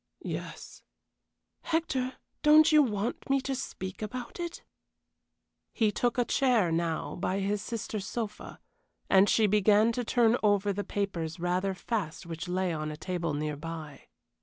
[0.25, 0.81] "Yes."
[1.61, 4.63] "Hector, don't you want me to speak about it?"
[5.75, 8.59] He took a chair now by his sister's sofa,
[9.11, 13.35] and he began to turn over the papers rather fast which lay on a table
[13.35, 14.07] near by.